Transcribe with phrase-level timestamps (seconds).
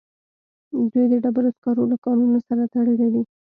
[0.91, 3.23] دوی د ډبرو سکارو له کانونو سره تړلي دي